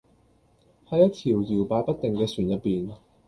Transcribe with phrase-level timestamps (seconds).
[0.89, 2.91] 喺一條搖擺不定嘅船入邊